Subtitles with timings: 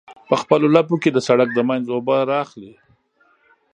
[0.29, 2.73] په خپلو لپو کې د سرک د منځ اوبه رااخلي.